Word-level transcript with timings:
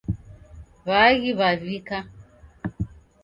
Waaghi 0.87 1.31
wavika 1.39 1.97